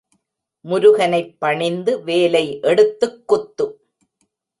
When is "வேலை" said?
2.03-2.59